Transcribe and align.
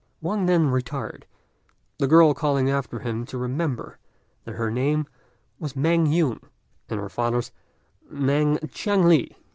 Wang 0.19 0.47
then 0.47 0.71
retired, 0.71 1.27
the 1.99 2.07
girl 2.07 2.33
calling 2.33 2.71
after 2.71 2.97
him 3.01 3.23
to 3.27 3.37
remember 3.37 3.99
that 4.45 4.55
her 4.55 4.71
name 4.71 5.05
was 5.59 5.73
Mêng 5.73 6.07
Yün, 6.07 6.41
and 6.89 6.99
her 6.99 7.07
father's 7.07 7.51
Mêng 8.11 8.57
Chiang 8.73 9.03
li. 9.07 9.37